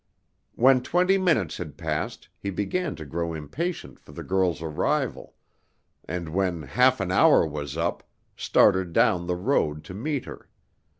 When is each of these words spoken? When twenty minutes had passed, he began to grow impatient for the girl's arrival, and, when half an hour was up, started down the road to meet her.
When 0.55 0.81
twenty 0.81 1.19
minutes 1.19 1.57
had 1.57 1.77
passed, 1.77 2.27
he 2.39 2.49
began 2.49 2.95
to 2.95 3.05
grow 3.05 3.35
impatient 3.35 3.99
for 3.99 4.13
the 4.13 4.23
girl's 4.23 4.59
arrival, 4.59 5.35
and, 6.05 6.29
when 6.29 6.63
half 6.63 6.99
an 6.99 7.11
hour 7.11 7.45
was 7.45 7.77
up, 7.77 8.01
started 8.35 8.93
down 8.93 9.27
the 9.27 9.35
road 9.35 9.83
to 9.83 9.93
meet 9.93 10.25
her. 10.25 10.49